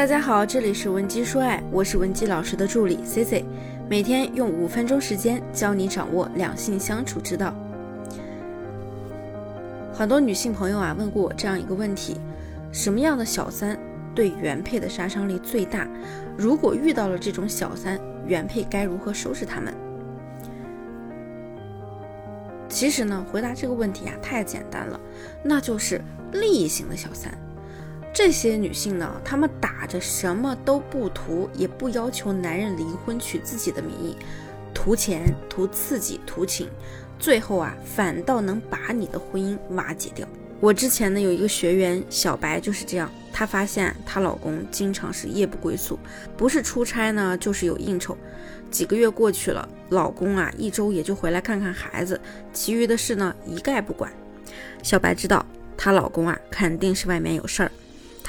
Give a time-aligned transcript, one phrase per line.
[0.00, 3.44] 大家好，这里是文姬说爱，我是文姬老师的助理 C C，
[3.86, 7.54] 每天用五分钟时间教你掌握两性相处之道。
[9.92, 12.16] 很多女性朋友啊问过我这样一个问题：
[12.72, 13.78] 什么样的小三
[14.14, 15.86] 对原配的杀伤力最大？
[16.34, 19.74] 如果遇到了这种小三，原配该如何收拾他们？
[22.70, 24.98] 其实呢，回答这个问题啊太简单了，
[25.44, 26.00] 那就是
[26.32, 27.30] 利益型的小三。
[28.12, 34.16] 这些女性呢，她们打着什么都不图，也不要求男人离婚娶自己的名义，
[34.74, 36.68] 图钱、图刺激、图情，
[37.18, 40.26] 最后啊，反倒能把你的婚姻瓦解掉。
[40.60, 45.98] 我之前呢有一个学员小白就是这样，她发现她老公经常是夜不归宿，
[46.36, 48.18] 不是出差呢就是有应酬，
[48.70, 52.20] 几个月过去了，老公啊一周也就回来看看孩子，
[52.52, 54.12] 其余的事呢一概不管。
[54.82, 55.46] 小白知道
[55.76, 57.72] 她老公啊肯定是外面有事儿。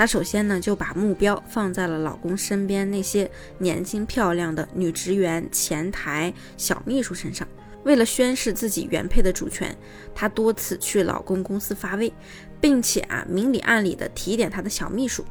[0.01, 3.29] 她首先呢就把目标放在了老公身边那些
[3.59, 7.47] 年轻漂亮的女职员、前台、小秘书身上。
[7.83, 9.77] 为了宣示自己原配的主权，
[10.15, 12.11] 她多次去老公公司发威，
[12.59, 15.23] 并且啊明里暗里的提点她的小秘书。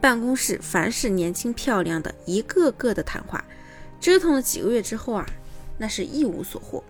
[0.00, 3.44] 办公室凡是年轻漂亮的，一个个的谈话。
[4.00, 5.24] 折腾了几个月之后啊，
[5.78, 6.82] 那是一无所获。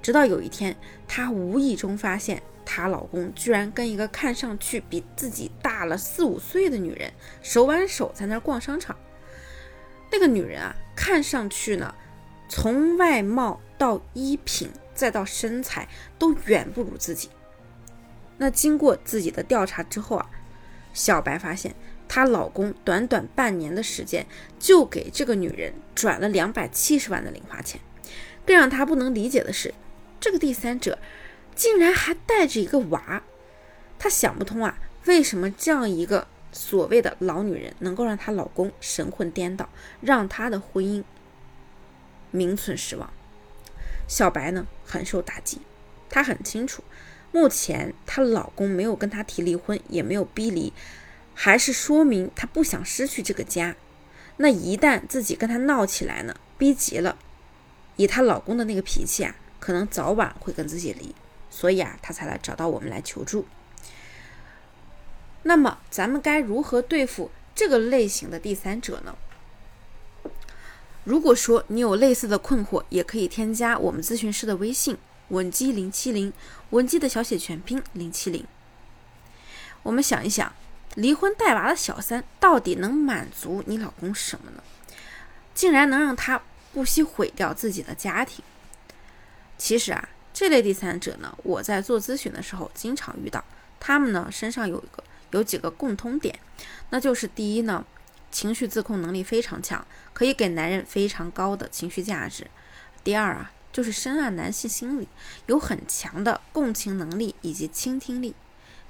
[0.00, 0.76] 直到有一天，
[1.08, 2.40] 她无意中发现。
[2.70, 7.10] 她老公居然跟一个看上去比自己大了四五岁的女人
[7.40, 8.94] 手挽手在那儿逛商场。
[10.12, 11.94] 那个女人啊，看上去呢，
[12.46, 15.88] 从外貌到衣品再到身材
[16.18, 17.30] 都远不如自己。
[18.36, 20.30] 那经过自己的调查之后啊，
[20.92, 21.74] 小白发现
[22.06, 24.26] 她老公短短半年的时间
[24.58, 27.80] 就给这个女人转了两百七十万的零花钱。
[28.44, 29.72] 更让她不能理解的是，
[30.20, 30.98] 这个第三者。
[31.58, 33.20] 竟然还带着一个娃，
[33.98, 39.68] 她想不通啊，为什么这样一个所谓的老女人能够让她老公神魂颠倒，
[40.00, 41.02] 让她的婚姻
[42.30, 43.12] 名存实亡？
[44.06, 45.60] 小白呢很受打击，
[46.08, 46.84] 她很清楚，
[47.32, 50.72] 目前她老公没有跟她提离婚，也没有逼离，
[51.34, 53.74] 还是说明她不想失去这个家。
[54.36, 57.18] 那一旦自己跟他闹起来呢，逼急了，
[57.96, 61.12] 以她老公的那个脾气啊，可能早晚会跟自己离。
[61.58, 63.44] 所以啊，他才来找到我们来求助。
[65.42, 69.16] 那么，咱们该如何对付这个类型的第三者呢？
[71.02, 74.96] 如果说你有类似的困惑，也可以添加我们咨询师的微信
[75.30, 76.32] 文姬零七零，
[76.70, 78.46] 文姬的小写全拼零七零。
[79.82, 80.52] 我们想一想，
[80.94, 84.62] 离婚带娃的小三到底能满足你老公什么呢？
[85.56, 86.40] 竟然能让他
[86.72, 88.44] 不惜毁掉自己的家庭？
[89.56, 90.08] 其实啊。
[90.38, 93.44] 这类第三者呢，我在做咨询的时候经常遇到，
[93.80, 96.38] 他们呢身上有一个有几个共通点，
[96.90, 97.84] 那就是第一呢，
[98.30, 102.44] 情绪自控能力非常强，可以给男人非常高的情绪价值；
[103.02, 105.08] 第二啊，就是深谙男性心理，
[105.46, 108.34] 有很强的共情能力以及倾听力；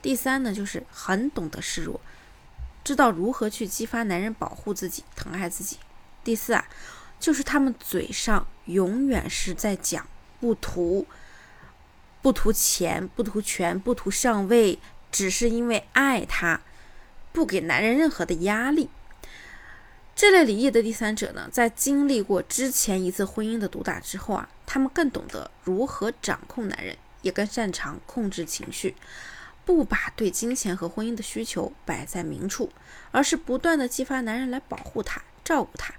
[0.03, 1.99] 第三呢，就是很懂得示弱，
[2.85, 5.79] 知道如何去激发男人保护自己、疼爱自己；
[6.23, 6.69] 第四啊，
[7.19, 10.07] 就是他们嘴上永远是在讲
[10.39, 11.07] 不图。
[12.21, 14.79] 不图钱，不图权，不图上位，
[15.11, 16.61] 只是因为爱他，
[17.33, 18.91] 不给男人任何的压力。
[20.15, 28.97] 这类离异的第三者呢，在经历过之前一次婚姻的毒打之后啊，他们更懂得如何掌控男人，也更擅长控制情绪，
[29.65, 32.73] 不把对金钱和婚姻的需求摆在明处，
[33.13, 35.95] 而是不断的激发男人来保护他、照顾他。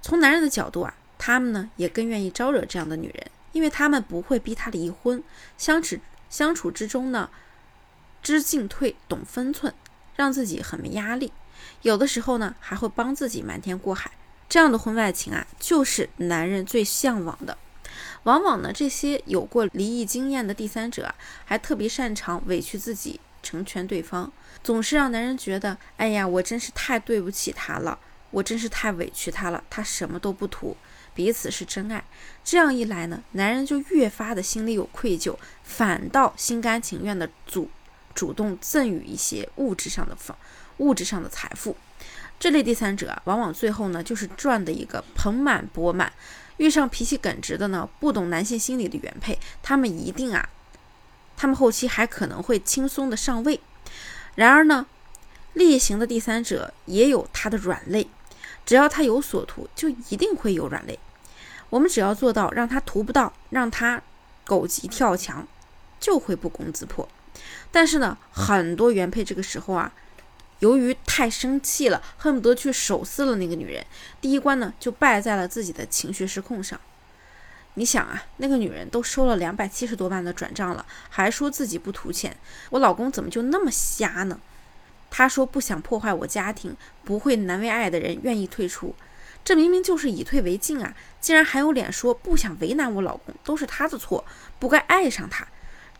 [0.00, 3.29] 从男人的角度啊，他们呢也更愿意招惹这样的女人。
[3.52, 5.22] 因为他们不会逼他离婚，
[5.58, 7.30] 相处相处之中呢，
[8.22, 9.74] 知进退，懂分寸，
[10.16, 11.32] 让自己很没压力。
[11.82, 14.12] 有的时候呢，还会帮自己瞒天过海。
[14.48, 17.56] 这样的婚外情啊，就是男人最向往的。
[18.24, 24.32] 往往呢，这些有过离异经验的第三者，还特别擅长委屈自己，成全对方，
[24.62, 27.98] 总是让男人觉得，哎呀，我真是太对不起他了，
[28.30, 30.76] 我真是太委屈他了，他什么都不图。
[31.14, 32.04] 彼此是真爱，
[32.44, 37.68] 这样一来呢，男人就越发的心里有愧疚，反倒心甘情愿的主
[38.14, 40.36] 主动赠予一些物质上的房
[40.78, 41.76] 物质上的财富。
[42.38, 46.12] 这类第三者啊，往往最后呢就是赚的一个盆满钵满。
[46.56, 50.48] 遇上脾气耿直的呢，不懂男性心理的原配，他们一定啊，
[51.36, 53.60] 他们后期还可能会轻松的上位。
[54.34, 54.86] 然而呢，
[55.54, 58.08] 例行的第三者也有他的软肋。
[58.70, 60.96] 只要他有所图，就一定会有软肋。
[61.70, 64.00] 我们只要做到让他图不到，让他
[64.44, 65.44] 狗急跳墙，
[65.98, 67.08] 就会不攻自破。
[67.72, 69.92] 但是呢，很多原配这个时候啊，
[70.60, 73.84] 由于太生气了，恨不得去手撕了那个女人，
[74.20, 76.80] 第一关呢就败在了自己的情绪失控上。
[77.74, 82.36] 你想啊，那个女人都收了两百七十多万的转账了，还说自己不图钱，
[82.70, 84.38] 我老公怎么就那么瞎呢？
[85.20, 86.74] 他说不想破坏我家庭，
[87.04, 88.94] 不会难为爱的人愿意退出，
[89.44, 90.94] 这明明就是以退为进啊！
[91.20, 94.24] 竟然还有脸说不想为难我老公，都是他的错，
[94.58, 95.46] 不该爱上他，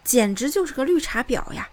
[0.02, 1.69] 简直就是个绿茶婊呀！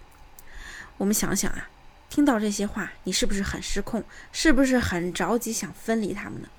[0.98, 1.70] 我们想想啊，
[2.10, 4.04] 听到这些话，你是不是很失控？
[4.34, 6.50] 是不是很着急想分离他们呢？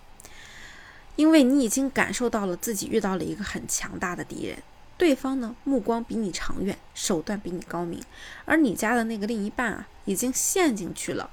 [1.17, 4.62] 因为你已经感受到了自己遇到了一个很强大的敌人，
[4.99, 8.03] 对方呢目光比你长远，手段比你高明，
[8.45, 11.31] 而你家的那个另一半啊，已经陷进去了，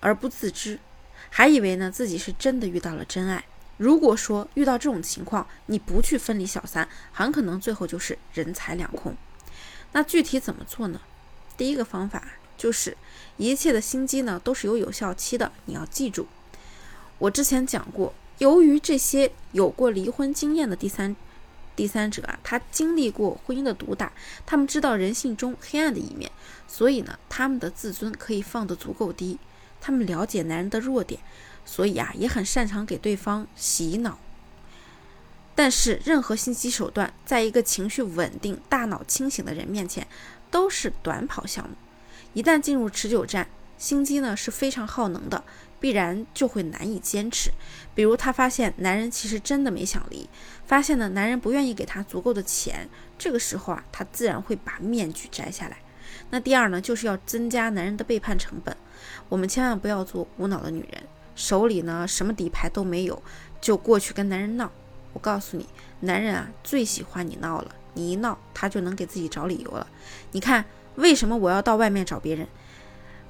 [0.00, 0.80] 而不自知，
[1.28, 3.44] 还以为呢自己是真的遇到了真爱。
[3.76, 9.14] 如果说遇到这种情况，你不去分离小三，很可能最后就是人财两空。
[9.92, 11.00] 那具体怎么做呢？
[11.56, 12.22] 第一个方法
[12.56, 12.96] 就是
[13.36, 16.26] 一切的心机呢都是有有效期的，你要记住。
[17.18, 18.14] 我之前讲过。
[18.38, 21.16] 由于这些有过离婚经验的第三
[21.78, 24.12] 第三者啊，他经历过婚姻的毒打，
[24.44, 26.28] 他们知道人性中黑暗的一面，
[26.66, 29.38] 所以呢，他们的自尊可以放得足够低。
[29.80, 31.20] 他们了解男人的弱点，
[31.64, 34.18] 所以啊，也很擅长给对方洗脑。
[35.54, 40.08] 但是，任何信息手段，在一个情绪稳定、大脑清醒的人面前，
[40.50, 41.76] 都是短跑项目。
[42.32, 43.48] 一旦进入持久战，
[43.78, 45.42] 心机呢是非常耗能的。
[45.80, 47.52] 必然就会难以坚持。
[47.94, 50.28] 比如，她发现男人其实真的没想离，
[50.66, 55.78] 发现呢男人不愿意给她足够的钱，这个时候啊，她自然会把面具摘下来。
[56.30, 58.76] 那第二呢，就是要增加男人的背叛成本。
[59.28, 61.00] 我们千万不要做无脑的女人，
[61.36, 63.22] 手里呢什么底牌都没有，
[63.60, 64.72] 就过去跟男人闹。
[65.12, 65.64] 我告诉你，
[66.00, 69.86] 男人啊最喜欢你闹了，你一闹，他就能给自己找理由了。
[70.32, 70.64] 你看，
[70.96, 72.48] 为什么我要到外面找别人？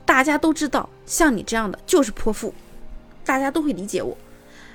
[0.08, 2.54] 大家都知道，像你这样的就是泼妇，
[3.26, 4.16] 大家都会理解我。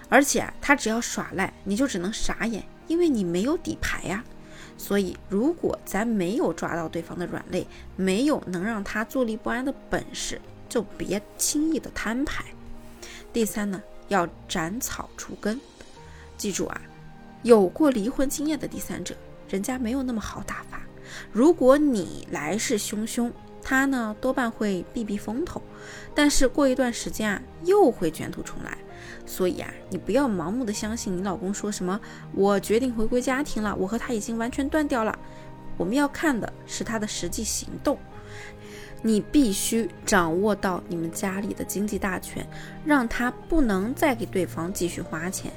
[0.08, 4.24] 而且啊，他只要耍赖，你就只能傻眼，因为你没有底牌呀。
[4.78, 7.66] 所以，如果咱没有抓到对方的软肋，
[7.96, 10.40] 没有能让他坐立不安的本事，
[10.70, 12.46] 就别轻易的摊牌。
[13.34, 15.60] 第三呢，要斩草除根。
[16.38, 16.80] 记住啊，
[17.42, 19.16] 有过离婚经验的第三者，
[19.50, 20.80] 人家没有那么好打发。
[21.32, 23.32] 如果你来势汹汹，
[23.64, 25.62] 他呢多半会避避风头，
[26.14, 28.78] 但是过一段时间啊又会卷土重来，
[29.26, 32.00] 所以啊你不要盲目的相信你老公说什么，
[32.34, 35.18] 我决定回归家庭了，我和他已经完全断掉了。
[35.78, 37.98] 我们要看的是他的实际行动，
[39.02, 42.48] 你必须掌握到你们家里的经济大权，
[42.86, 45.52] 让他不能再给对方继续花钱，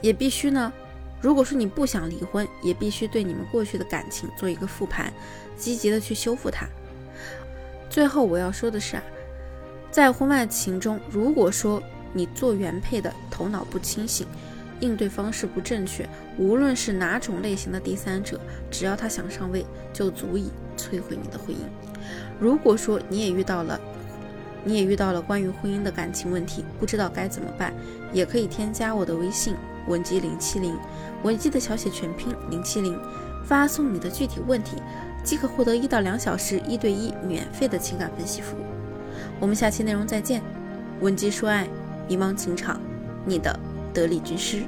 [0.00, 0.72] 也必须呢，
[1.20, 5.12] 如果说你不想离婚，也必须对你们过去的感情做一个复盘，
[5.56, 6.66] 积极的去修复它。
[7.92, 9.02] 最后我要说的是啊，
[9.90, 11.82] 在婚外情中，如果说
[12.14, 14.26] 你做原配的头脑不清醒，
[14.80, 16.08] 应对方式不正确，
[16.38, 18.40] 无论是哪种类型的第三者，
[18.70, 21.58] 只要他想上位，就足以摧毁你的婚姻。
[22.40, 23.78] 如果说你也遇到了，
[24.64, 27.74] 你也遇到了关于婚姻的感情问题，不知道该怎么办，
[28.10, 29.54] 也可以添加我的微信
[29.86, 30.74] 文姬零七零，
[31.24, 32.98] 文姬的小写全拼零七零，
[33.44, 34.76] 发送你的具体问题。
[35.24, 38.60] 即可获得一到两小时一对一免费的情感分析服务。
[39.38, 40.42] 我们下期内容再见。
[41.00, 41.68] 闻鸡说爱，
[42.08, 42.80] 迷茫情场，
[43.24, 43.56] 你的
[43.94, 44.62] 得力军师。